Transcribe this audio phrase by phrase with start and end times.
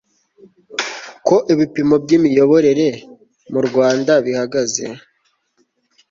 [1.17, 2.87] uko ibipimo by'imiyoborere
[3.51, 4.85] mu rwanda bihagaze